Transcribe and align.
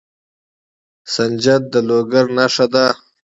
سنجد 1.13 1.61
د 1.73 1.75
لوګر 1.87 2.25
نښه 2.37 2.65
ده. 2.73 2.85